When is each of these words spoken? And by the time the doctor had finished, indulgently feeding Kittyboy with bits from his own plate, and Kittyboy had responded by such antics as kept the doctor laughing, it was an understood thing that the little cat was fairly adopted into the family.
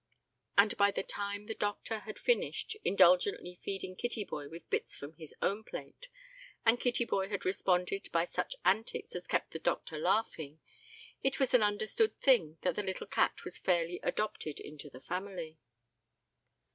And 0.57 0.75
by 0.77 0.89
the 0.89 1.03
time 1.03 1.45
the 1.45 1.53
doctor 1.53 1.99
had 1.99 2.17
finished, 2.17 2.75
indulgently 2.83 3.59
feeding 3.61 3.95
Kittyboy 3.95 4.49
with 4.49 4.67
bits 4.71 4.95
from 4.95 5.13
his 5.13 5.35
own 5.43 5.63
plate, 5.63 6.07
and 6.65 6.79
Kittyboy 6.79 7.29
had 7.29 7.45
responded 7.45 8.11
by 8.11 8.25
such 8.25 8.55
antics 8.65 9.13
as 9.15 9.27
kept 9.27 9.51
the 9.51 9.59
doctor 9.59 9.99
laughing, 9.99 10.59
it 11.21 11.39
was 11.39 11.53
an 11.53 11.61
understood 11.61 12.19
thing 12.19 12.57
that 12.63 12.73
the 12.73 12.81
little 12.81 13.05
cat 13.05 13.43
was 13.45 13.59
fairly 13.59 13.99
adopted 14.01 14.59
into 14.59 14.89
the 14.89 15.01
family. 15.01 15.59